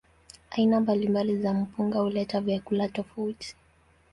[0.49, 3.55] Aina mbalimbali za mpunga huleta vyakula tofauti.